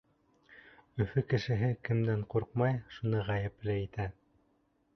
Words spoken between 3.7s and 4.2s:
итә.